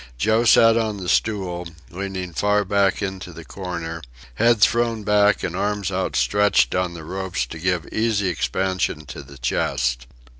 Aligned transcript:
Joe 0.17 0.45
sat 0.45 0.77
on 0.77 0.97
the 0.97 1.07
stool, 1.07 1.67
leaning 1.91 2.33
far 2.33 2.65
back 2.65 3.03
into 3.03 3.31
the 3.31 3.45
corner, 3.45 4.01
head 4.33 4.59
thrown 4.59 5.03
back 5.03 5.43
and 5.43 5.55
arms 5.55 5.91
outstretched 5.91 6.73
on 6.73 6.95
the 6.95 7.03
ropes 7.03 7.45
to 7.45 7.59
give 7.59 7.85
easy 7.93 8.27
expansion 8.27 9.05
to 9.05 9.21
the 9.21 9.37
chest. 9.37 10.07